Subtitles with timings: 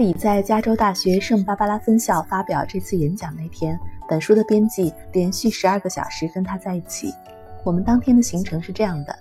[0.00, 3.78] 理在加州大学圣巴巴拉分校发表这次演讲那天，
[4.08, 7.12] 本书的编辑连续十二个小时跟他在一起。
[7.62, 9.14] 我们当天的行程是这样的：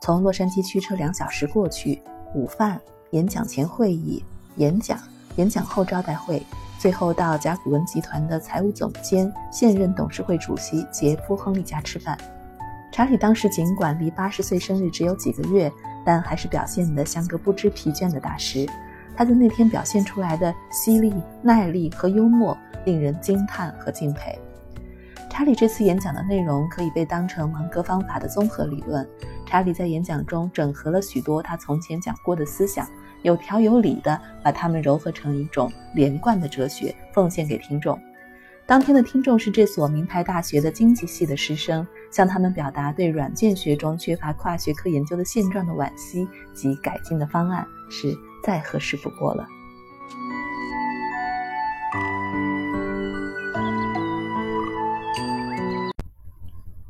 [0.00, 2.02] 从洛杉矶驱车两小时过去，
[2.34, 2.80] 午饭、
[3.12, 4.24] 演讲前会议、
[4.56, 4.98] 演讲、
[5.36, 6.44] 演讲后招待会，
[6.80, 12.18] 最后到甲骨文集团的财务总监、现任董事会主席杰夫·亨利家吃饭。
[12.90, 15.70] 查理当时尽管离八十岁生日只有几个月，
[16.04, 18.68] 但还是表现得像个不知疲倦的大师。
[19.16, 24.38] 他在那天表现出来的犀利、耐力和幽默，令人惊叹和敬佩。
[25.30, 29.04] 查理这次演讲的内容可以被当成芒格方法的综合理论。
[29.46, 32.86] 查理在演讲中整合了许多他从前讲过的思想，
[33.22, 37.98] 有条有理地把它们糅合成一种连贯的哲学，奉献给听众。
[38.66, 48.16] 当天的听众是这所名牌大学的经济系的师生，向他们表达对软件学中缺乏跨学科研究的现状的惋惜及改进的方案是。
[48.44, 49.46] 再合适不过了。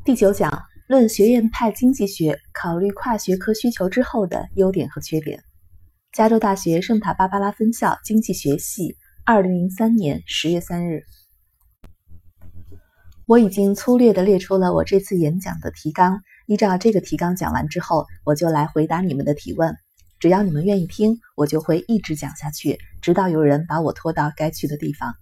[0.04, 5.42] 第九讲论学院派经济学考虑跨学科需求之后的优点和缺点。
[6.12, 11.04] 加州大学圣塔芭芭拉分校经济学系，二零零三年十月三日。
[13.26, 19.74] 我已经粗略的列出了我这次演讲的提纲，依照这个提纲讲完之后，我就来回答你们的提问。
[20.24, 25.14] 只要你们愿意听，我就会一直讲下去，直到有人把我拖到该去的地方。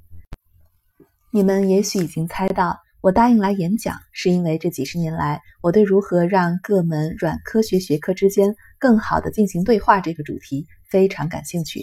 [1.33, 11.83] 你们也许已经猜到，我答应来演讲，是因为这几十年来，我对如何让各门软科学学科之间更好地进行对话这个主题非常感兴趣。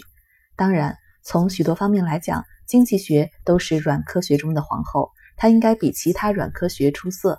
[0.56, 7.38] 当然，从许多方面来讲，经济学都是软科学中的皇后，它应该比其他软科学出色。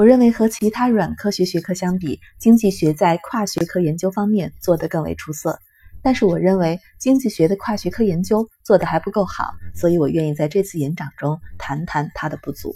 [0.00, 5.58] 我认为和其他软科学学科相比，经济学在跨学科研究方面做得更为出色。
[6.02, 12.74] 但是，我认为经济学的跨学科研究做得还不够好，所以我愿意在这次演讲中谈谈它的不足。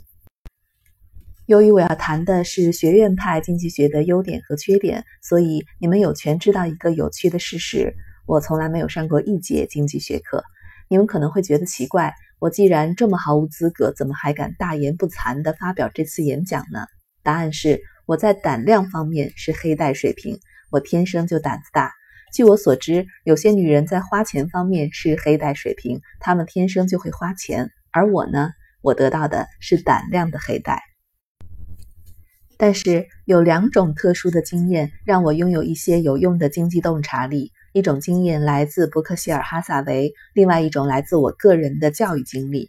[1.47, 7.95] 由于我要谈的是学院派经济学的优点和缺点，所以你们有权知道一个有趣的事实：
[8.27, 10.45] 我从来没有上过一节经济学课。
[10.91, 16.81] 你们可能会觉得奇怪，我既然这么毫无资格，怎么还敢大言不惭地发表这次演讲呢？
[17.25, 20.39] 答案是我在胆量方面是黑带水平，
[20.71, 21.91] 我天生就胆子大。
[22.35, 28.51] 据我所知，有些女人在花钱方面是黑带水平，她们天生就会花钱，而我呢，
[28.83, 30.83] 我得到的是胆量的黑带。
[32.59, 42.69] 但是有两种特殊的经验让我拥有一些有用的经济洞察力，一种经验来自伯克希尔哈萨维，另外一种来自我个人的教育经历。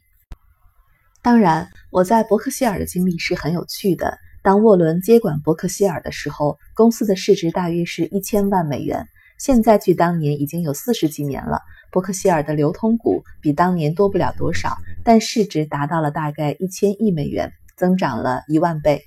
[1.21, 4.17] 当然，我在伯克希尔的经历是很有趣的。
[4.45, 9.07] 当沃伦接管伯克希尔的时候，公司的市值大约是一千万美元。
[9.39, 11.61] 现在距当年已经有四十几年了，
[11.91, 19.01] 伯克希尔的流通股比当年多不了多少，但市值达到了大概一千亿美元，增长了一万倍。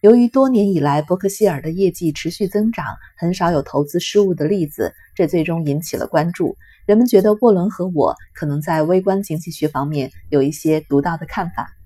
[0.00, 2.84] 由于多年以来伯克希尔的业绩持续增长，
[3.16, 6.56] 很少有投资失误的例子，这最终引起了关注。
[6.84, 11.76] 人们觉得沃伦和我可能在微观经济学方面有一些独到的看法。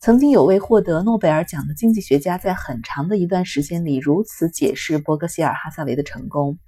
[0.00, 6.58] 曾经有位获得诺贝尔奖的经济学家，在很长的一段时间里如此解释伯克希尔哈萨维的成功。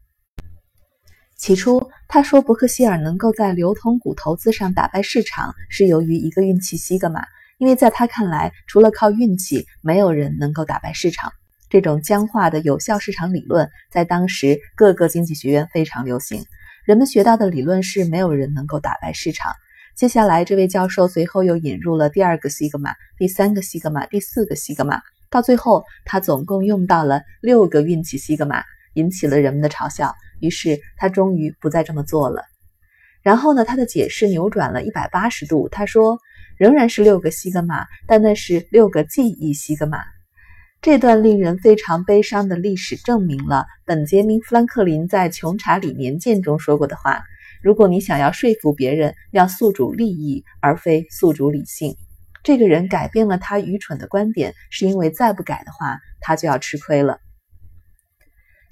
[1.34, 7.24] 起初，他说伯克希尔能够在流通股投资上打败市场，是由于一个运气西格玛，
[7.56, 11.32] 因为在他看来，除了靠运气，没有人能够打败市场。
[11.70, 16.44] 这种僵化的有效市场理论在当时各个经济学院非常流行。
[16.84, 19.54] 人们学到的理论是，没有人能够打败市场。
[19.94, 28.64] 接下来，这位教授随后又引入了第二个西格玛、第三个西格玛、第四个西格玛，到最后，他总共用到了六个运气西格玛，
[28.94, 30.14] 引起了人们的嘲笑。
[30.40, 32.42] 于是，他终于不再这么做了。
[33.22, 35.68] 然后呢，他的解释扭转了一百八十度。
[35.68, 36.18] 他说，
[36.56, 39.98] 仍然是六个西格玛，但那是六个记忆西格玛。
[40.80, 47.22] 这段令人非常悲伤的历史证明了本杰明·富兰克林在《穷查理年鉴》中说过的话。
[47.62, 51.96] 如果你想要说服别人，要诉诸利益而非诉诸理性。
[52.42, 57.20] 这个人改变了他愚蠢的观点，是因为再不改的话，他就要吃亏了。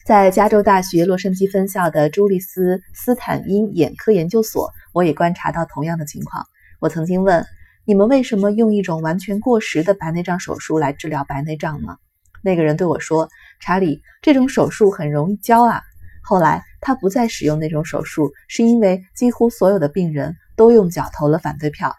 [0.04, 6.46] 在加州大学洛杉矶分校的朱利斯·斯坦因眼科研究所，我也观察到同样的情况。
[6.80, 7.46] 我曾经问
[7.86, 11.96] ：“你们为什么用一种完全过时的白内障手术来治疗白内障呢？”
[12.42, 13.28] 那个人对我说
[13.60, 15.82] ：“查理，这种手术很容易教啊。”
[16.24, 21.94] 后来他不再使用那种手术，是因为几乎所有的病人都用脚投了反对票。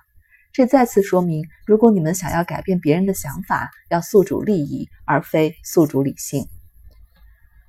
[0.54, 6.46] 这再次说明，如果你们想要改变别人的想法，要诉诸利益而非诉诸理性。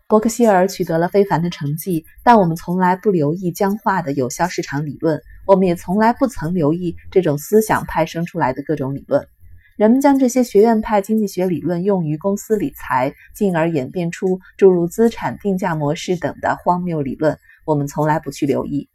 [0.08, 9.26] 伯克希尔取得了非凡的成绩，但我们从来不留意僵化的有效市场理论，我们也从来不曾留意这种思想派生出来的各种理论。
[9.76, 18.88] 人们将这些学院派经济学理论用于公司理财，进而演变出诸如资产定价模式等的荒谬理论，我们从来不去留意。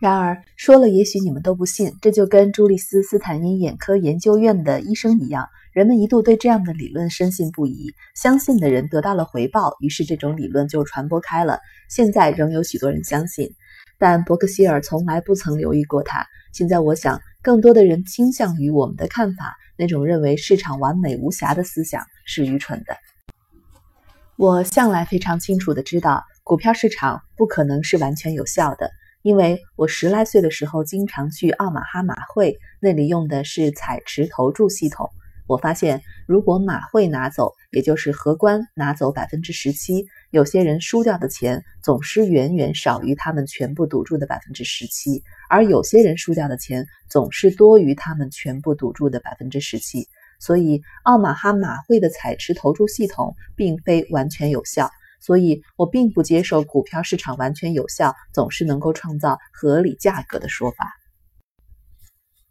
[0.00, 5.48] 然而，说了也许你们都不信，这就跟朱利斯·斯坦因眼科研究院的医生一样。
[5.72, 11.58] 人们一度对这样的理论深信不疑，相信的人得到了回报，于是这种理论就传播开了。
[11.88, 13.54] 现在仍有许多人相信，
[14.04, 16.26] 但伯克希尔从来不曾留意过它。
[16.52, 22.98] 现在我想，更多的人倾向于我们的看法，那种认为市场完美无瑕的思想是愚蠢的。
[24.36, 28.90] 我向来非常清楚地知道，股票市场不可能是完全有效的，
[29.22, 35.08] 因为我十来岁的时候经常去奥马哈马会，那里用的是彩池投注系统。
[35.46, 50.08] 我发现，如果马会拿走，也就是荷官拿走百分之十七，有些人输掉的钱总是远远少于他们全部赌注的百分之十七，而有些人输掉的钱总是多于他们全部赌注的百分之十七。
[50.40, 54.90] 所以，奥马哈马会的彩池投注系统并非完全有效。
[55.20, 60.92] 所以我并不接受股票市场完全有效，总是能够创造合理价格的说法。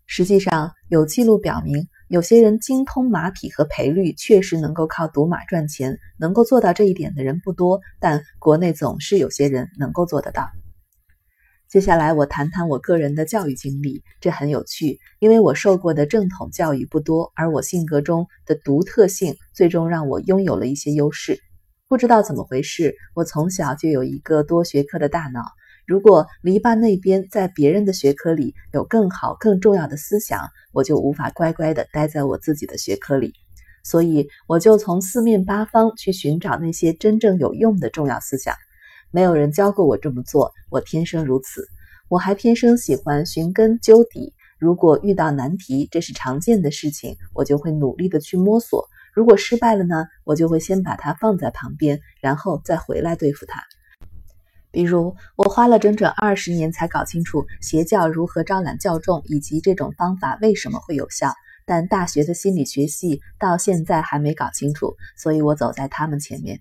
[0.08, 1.88] 实际上，有记录表明。
[2.08, 5.98] 有些人精通马匹和赔率，确实能够靠赌马赚钱。
[6.20, 10.50] 能够做到这一点的人不多，但国内总是有些人能够做得到。
[11.68, 21.40] 接下来，我谈谈我个人的教育经历，这很有趣，因为我受过的正统教育不多，而我性格中的独特性最终让我拥有了一些优势。
[21.88, 25.42] 不知道怎么回事，我从小就有一个多学科的大脑。
[25.86, 33.34] 如果篱笆那边在别人的学科里有更好、更重要的思想，我就无法乖乖地待在我自己的学科里。
[33.84, 38.56] 所以，我就从四面八方去寻找那些真正有用的重要思想。
[39.12, 41.68] 没有人教过我这么做，我天生如此。
[42.08, 44.34] 我还天生喜欢寻根究底。
[44.58, 48.88] 如果遇到难题，这是常见的事情，我就会努力地去摸索。
[49.14, 53.62] 如果失败了呢，我就会先把它放在旁边，然后再回来对付它。
[54.74, 61.32] 比如，我花了整整二十年才搞清楚邪教如何招揽教众，以及这种方法为什么会有效。
[61.64, 66.60] 但大学的心理学系到现在还没搞清楚，所以我走在他们前面。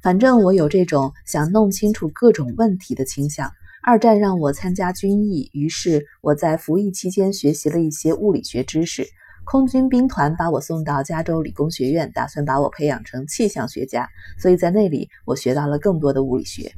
[0.00, 3.52] 反正我有这种想弄清楚各种问题的倾向。
[3.84, 9.06] 二战让我参加军役，于是我在服役期间学习了一些物理学知识。
[9.44, 14.08] 空军兵团把我送到加州理工学院，打算把我培养成气象学家，
[14.38, 16.72] 所以在那里我学到了更多的物理学。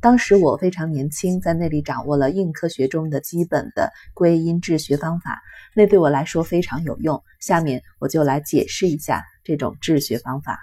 [0.00, 5.42] 当时我非常年轻，在那里掌握了硬科学中的基本的归因治学方法，
[5.74, 7.22] 那对我来说非常有用。
[7.40, 10.60] 下面我就来解释一下这种治学方法。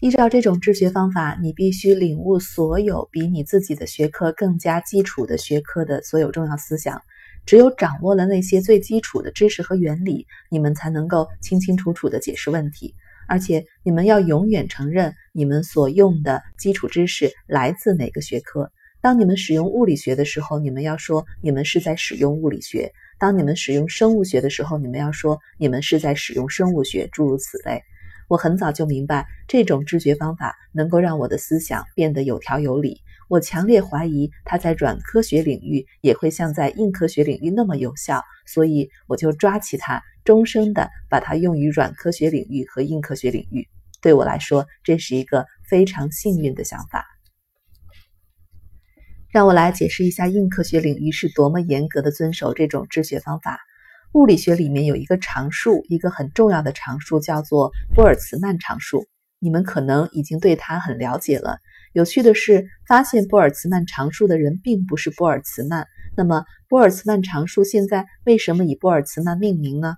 [0.00, 7.02] 依照这种治学方法，你必须领悟所有比你自己的学科更加基础的学科的所有重要思想。
[7.44, 12.94] 只有掌握了那些最基础的知识和原理，你们才能够清清楚楚地解释问题。
[13.30, 18.72] 而且你们要永远承认你们所用的基础知识来自哪个学科。
[19.00, 22.90] 当你们使用物理学的时候，你们要说你们是在使用物理学；
[23.20, 27.08] 当你们使用生物学的时候，你们要说你们是在使用生物学。
[27.12, 27.80] 诸如此类。
[28.26, 33.00] 我很早就明白，这种知觉方法能够让我的思想变得有条有理。
[33.30, 40.02] 我强烈怀疑它在软科学领域也会像在硬科学领域那么有效，所以我就抓起它。
[40.24, 43.68] 终生的把它用于软科学领域和硬科学领域，
[44.02, 47.06] 对我来说这是一个非常幸运的想法。
[49.30, 53.60] 让我来解释一下硬科学领域是多么严格的遵守这种治学方法。
[54.12, 59.06] 物理学里面有一个常数，一个很重要的常数叫做波尔茨曼常数。
[59.38, 61.60] 你们可能已经对它很了解了。
[61.92, 65.88] 有趣的是，发现波尔茨曼常数的人并不是波尔茨曼。
[66.16, 69.96] 那么，波尔茨曼常数现在为什么以波尔茨曼命名呢？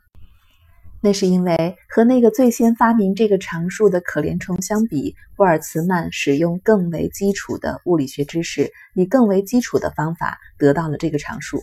[1.03, 11.63] 那是因为和那个最先发明这个常数的可怜虫相比，波尔茨曼使用更为基础的物理学知识，以更为基础的方法得到了这个常数。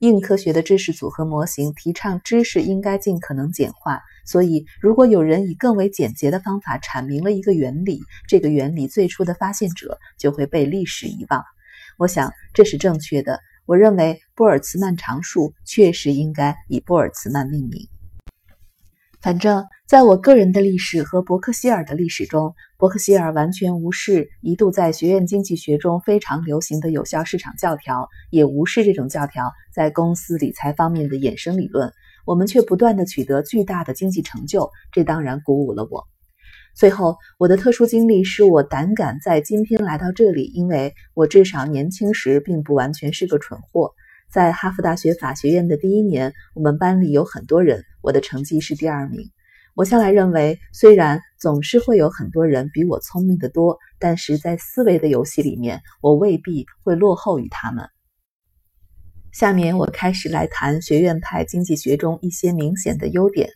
[0.00, 11.44] 硬科学的知识组合模型提倡知识应该尽可能简化，所以如果有人以更为简洁的方法阐明了一个原理，这个原理最初的发现者就会被历史遗忘。
[11.98, 13.40] 我想这是正确的。
[13.66, 17.86] 我认为波尔茨曼常数确实应该以波尔茨曼命名。
[19.20, 31.92] 反正，在我个人的历史和伯克希尔的历史中，伯克希尔完全无视一度在学院经济学中非常流行的有效市场教条，也无视这种教条在公司理财方面的衍生理论。
[32.24, 36.08] 我们却不断的取得巨大的经济成就，这当然鼓舞了我。
[36.74, 43.92] 最后，我的特殊经历使我胆敢在今天来到这里，因为我至少年轻时并不完全是个蠢货。
[44.32, 49.30] 在哈佛大学法学院的第一年，我们班里有很多人，我的成绩是第二名。
[49.74, 57.88] 我向来认为，虽然总是会有很多人比我聪明得多，但是在思维的游戏里面，我未必会落后于他们。
[59.32, 63.48] 下面我开始来谈学院派经济学中一些明显的优点。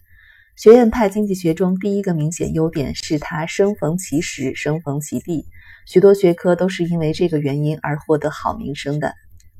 [0.57, 5.47] 学院派经济学中第一个明显优点是它生逢其时，生逢其地。
[5.85, 9.13] 许多学科都是因为这个原因而获得好名声的。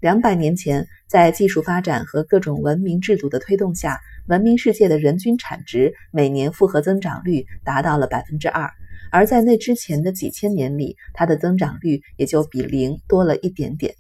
[0.05, 8.71] 两百年前，在技术发展和各种文明制度的推动下，文明世界的人均产值每年复合增长率达到了百分之二，
[9.11, 13.95] 而在那之前的几千年里，它的增长率也就比零多了一点点。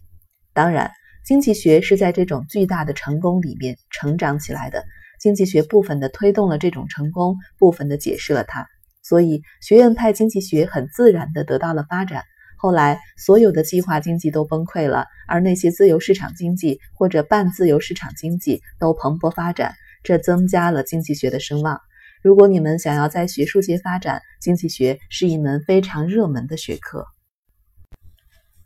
[0.52, 0.90] 当然，
[1.24, 4.84] 经济学是在这种巨大的成功里面成长起来的。
[5.18, 8.66] 经济学部分的推动了这种成功，部分的解释了它，
[9.02, 12.24] 所以学院派经济学很自然的得到了发展。
[12.64, 21.78] 后来，所有的计划经济都崩溃了，而那些自由市场经济或者半自由市场经济都蓬勃发展，这增加了经济学的声望。
[22.22, 27.04] 如果你们想要在学术界发展，经济学是一门非常热门的学科。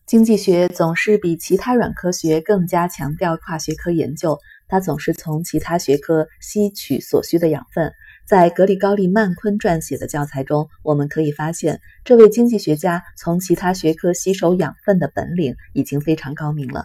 [0.07, 4.39] 经济学总是比其他软科学更加强调跨学科研究。
[4.69, 7.93] 它总是从其他学科吸取所需的养分。
[8.29, 16.85] 在格里高利·曼昆撰写的教材中，我们可以发现，这位经济学家从其他学科吸收养分的本领已经非常高明了。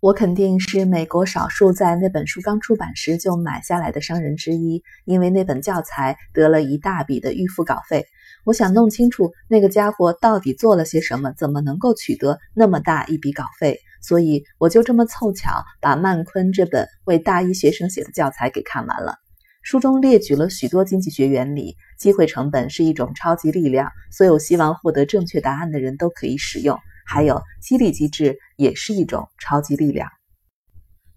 [0.00, 8.04] 我肯定是美国少数在那本书刚出版时就买下来的商人之一，因为那本教材得了一大笔的预付稿费。
[8.44, 13.80] 我想弄清楚那个家伙到底做了些什么，怎么能够取得那么大一笔稿费。
[14.02, 19.16] 所以我就这么凑巧把曼昆这本为大一学生写的教材给看完了。
[19.70, 26.78] 书中列举了许多经济学原理，机会成本是一种超级力量，所有希望获得正确答案的人都可以使用。
[27.04, 30.08] 还有激励机制也是一种超级力量。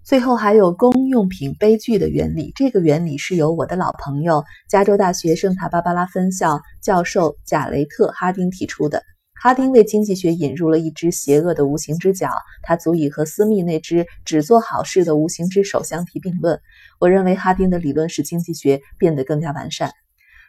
[0.04, 9.02] 最后还有公用品悲剧的原理，这个原理是由我的老朋友加州大学圣塔芭芭拉分校教授贾雷特·哈丁提出的。
[9.44, 12.30] 哈丁为经济学引入了一只邪恶的无形之脚，
[12.62, 16.62] 它足以和斯密那只只做好事的无形之手相提并论。
[17.00, 19.94] 我认为哈丁的理论使经济学变得更加完善。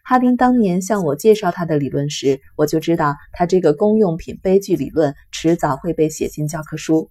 [0.05, 7.11] 哈丁当年向我介绍他的理论时，我就知道他这个公用品悲剧理论迟早会被写进教科书。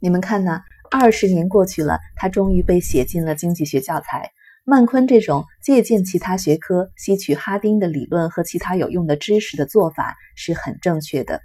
[0.00, 0.60] 你们看呢？
[0.90, 4.32] 二十年过去了，他终于被写进了经济学教材。
[4.70, 11.40] 曼昆这种借鉴其他学科、吸取哈丁的理论和其他有用的知识的做法是很正确的。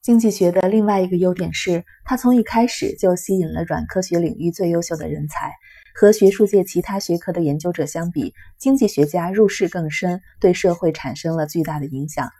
[0.00, 5.52] 经济学的另外一个优点是，它从一开始就吸引了软科学领域最优秀的人才。
[5.94, 12.30] 和学术界其他学科的研究者相比，经济学家入世更深，对社会产生了巨大的影响。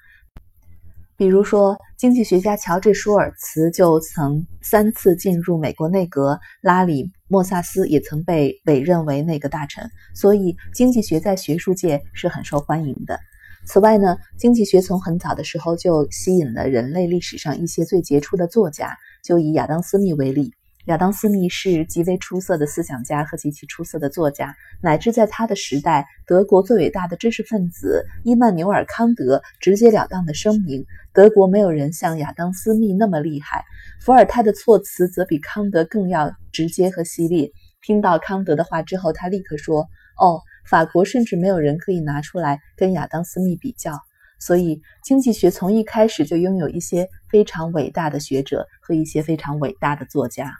[1.19, 13.19] 比如说，经济学家乔治·舒尔茨就曾三次进入美国内阁，拉里·莫萨斯也曾被委任为内阁大臣，所以经济学在学术界是很受欢迎的。
[13.65, 20.55] 此外呢，经济学从很早的时候就吸引了人类历史上一些最杰出的作家，就以亚当·斯密为例。
[20.87, 33.65] 亚当·斯密是极为出色的思想家和极其出色的作家，乃至在他的时代，德国最伟大的知识分子伊曼纽尔·康德直截了当地声明：德国没有人像亚当·斯密那么厉害。
[34.01, 37.53] 伏尔泰的措辞则比康德更要直接和犀利。
[37.83, 39.89] 听到康德的话之后，他立刻说
[40.23, 43.99] ：“哦，法国甚至没有人可以拿出来跟亚当·斯密比较。”
[44.39, 50.53] 所以，经济学从一开始就拥有一些非常伟大的学者和一些非常伟大的作家。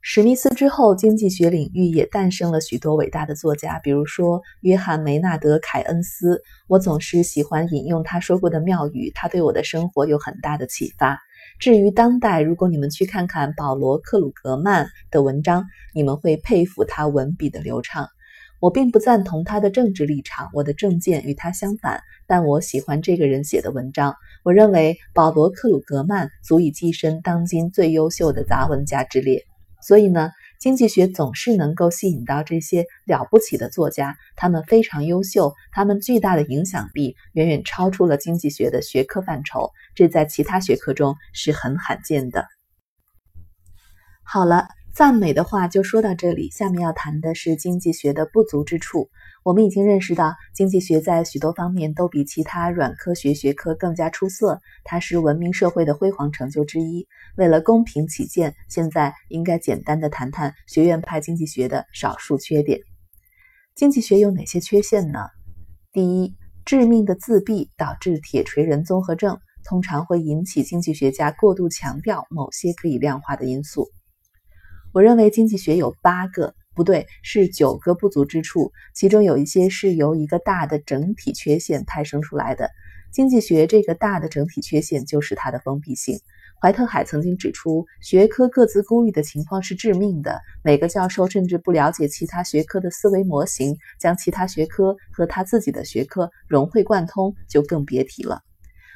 [0.00, 6.40] 史密斯之后，经济学领域也诞生了许多伟大的作家，比如说约翰·梅纳德·凯恩斯。
[6.68, 11.18] 我总是喜欢引用他说过的妙语，他对我的生活有很大的启发。
[11.58, 18.08] 至于当代，如果你们去看看保罗·克鲁格曼的文章，你们会佩服他文笔的流畅。
[18.60, 24.14] 我并不赞同他的政治立场，我的政见与他相反，但我喜欢这个人写的文章。
[24.44, 29.44] 我认为保罗·克鲁格曼足以跻身当今最优秀的杂文家之列。
[29.88, 42.44] 所以呢，经济学总是能够吸引到这些了不起的作家，他们非常优秀，他们巨大的影响力远远超出了经济学的学科范畴，这在其他学科中是很罕见的。
[44.22, 44.68] 好了，
[44.98, 49.08] 赞美的话就说到这里，下面要谈的是经济学的不足之处。
[49.44, 57.06] 我们已经认识到，经济学在许多方面都比其他软科学学科更加出色，它是文明社会的辉煌成就之一。
[57.36, 62.80] 为了公平起见，现在应该简单的谈谈学院派经济学的少数缺点。
[63.76, 65.20] 经济学有哪些缺陷呢？
[65.92, 73.86] 第一，致命的自闭导致铁锤人综合症，通常会引起经济学家过度强调某些可以量化的因素。
[74.92, 82.70] 我认为经济学有八个不对，是九个不足之处，其中有一些是由一个大的整体缺陷派生出来的。
[83.10, 86.18] 经济学这个大的整体缺陷就是它的封闭性。
[86.60, 90.40] 怀特海曾经指出，学科各自孤立的情况是致命的。
[90.62, 98.42] 每个教授甚至不了解其他学科的思维模型，将其他学科和他自己的学科融会贯通，就更别提了。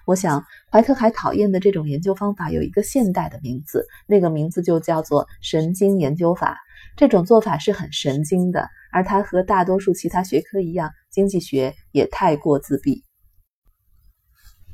[0.05, 6.59] 我想，怀特海讨厌的这种研究方法有一个现代的名字，那个名字就叫做神经研究法。
[6.97, 13.05] 这种做法是很神经的，而它和大多数其他学科一样，经济学也太过自闭。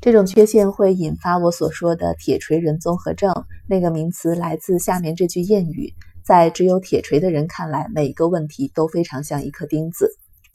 [0.01, 3.33] 这种缺陷会引发我所说的“铁锤人综合症”。
[3.67, 5.93] 那个名词来自下面这句谚语：
[6.25, 10.09] 在只有铁锤的人看来，每个问题都非常像一颗钉子。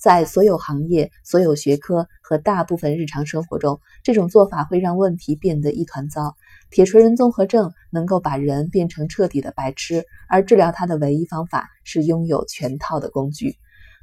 [0.05, 6.37] 在所有行业、所有学科和大部分日常生活中，这种做法会让问题变得一团糟。
[6.71, 13.57] 铁锤人综合症能够把人变成彻底的白痴，而治疗他的唯一方法是拥有全套的工具。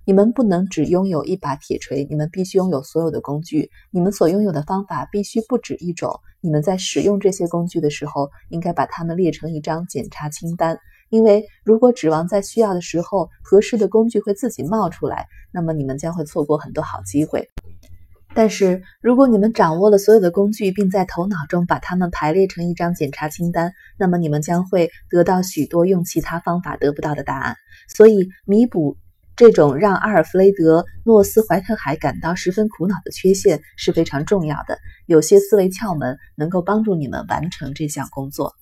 [0.03, 3.69] 你们不能只拥有一把铁锤，你们必须拥有所有的工具。
[3.91, 6.19] 你们所拥有的方法必须不止一种。
[6.41, 10.79] 你们在使用这些工具的时候，应该把它们列成一张检查清单。
[11.09, 17.47] 因为如果指望在需要的时候合适的工具会自己冒出来，那么你们将会错过很多好机会。
[18.33, 27.55] 但是如果你们掌握了所有的工具，并在头脑中把它们排列成一张检查清单，那么你们将会得到许多用其他方法得不到的答案。
[27.87, 28.97] 所以弥补。
[29.41, 34.77] 这种让阿尔弗雷德·诺斯怀特海感到十分苦恼的缺陷是非常重要的。
[35.07, 38.53] 有些思维窍门能够帮助你们完成这项工作。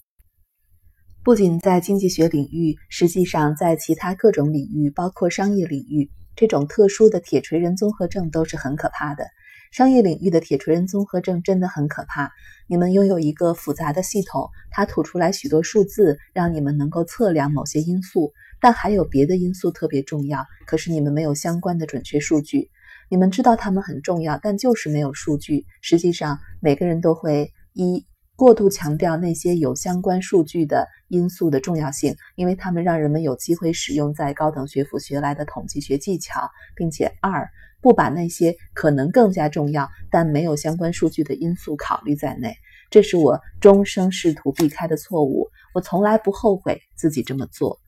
[1.21, 9.25] 不仅在经济学领域，实际上在其他各种领域，包括商业领域，这种特殊的铁锤人综合症都是很可怕的。
[9.71, 12.31] 商业领域的铁锤人综合症真的很可怕。
[12.67, 18.31] 你们拥有一个复杂的系统，它吐出来许多数字，让你们能够测量某些因素。
[18.61, 22.69] 但还有别的因素特别重要，可是你们没有相关的准确数据。
[23.09, 25.65] 你们知道它们很重要，但就是没有数据。
[25.81, 37.49] 实际上，每个人都会一过度强调那些有相关数据的因素的重要性，因为他们让人们有机会使用在高等学府学来的统计学技巧，并且二
[37.81, 42.55] 不把那些可能更加重要但没有相关数据的因素考虑在内。
[42.91, 45.47] 这是我终生试图避开的错误。
[45.73, 47.79] 我从来不后悔自己这么做。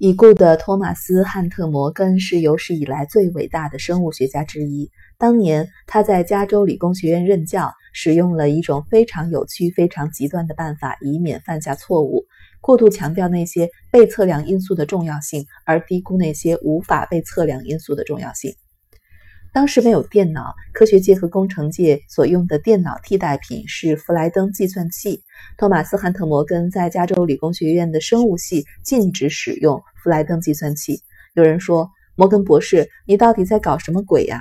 [0.00, 4.88] 已故的托马斯·汉特·摩根是有史以来最伟大的生物学家之一。
[5.18, 12.24] 当年他在加州理工学院任教，使用了一种非常有趣、非常极端的办法，以免犯下错误：
[12.60, 18.54] 过度强调那些被测量因素的重要性，而低估那些无法被测量因素的重要性。
[19.52, 25.22] 当时没有电脑，科学界和工程界所用的电脑替代品是弗莱登计算器。
[25.56, 31.02] 托马斯·汉特·摩根在加州理工学院的生物系禁止使用弗莱登计算器。
[31.34, 34.40] 有人说：“摩根博士，你到底在搞什么鬼呀？”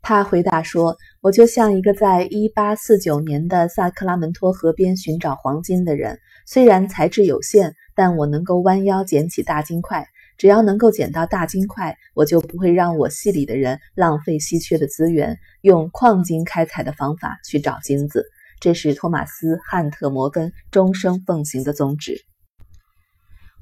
[0.00, 18.24] 他回答说：“我就像一个在1849年的萨克拉门托河边寻找黄金的人，虽然材质有限，但我能够弯腰捡起大金块。”只要能够捡到大金块，我就不会让我系里的人浪费稀缺的资源，用矿金开采的方法去找金子。
[18.60, 22.22] 这是托马斯·汉特·摩根终生奉行的宗旨。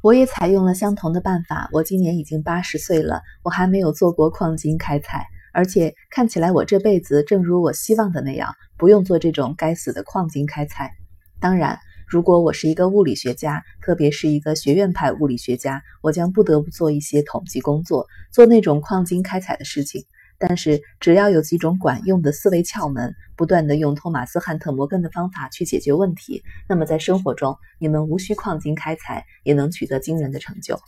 [0.03, 1.69] 我也采用了相同的办法。
[1.73, 10.93] 我今年已经八十岁了，我还没有做过矿金开采，而且看起来我这辈子正如我希望的那样，不用做这种该死的矿金开采。
[11.41, 11.79] 当然。
[12.07, 20.05] 如果我是一个物理学家，特别是一个学院派物理学家，我将不得不做一些统计工作，做那种矿金开采的事情。
[20.39, 30.79] 但是，只要有几种管用的思维窍门，不断的用托马斯·汉特·摩根的方法去解决问题，那么在生活中，你们无需矿金开采，也能取得惊人的成就。